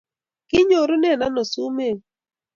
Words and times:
Kinyoruren 0.49 1.21
ano 1.27 1.41
sumeguuk? 1.51 2.03